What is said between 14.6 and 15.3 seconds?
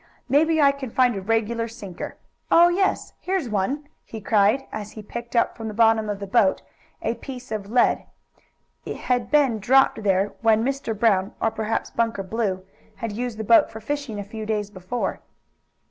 before.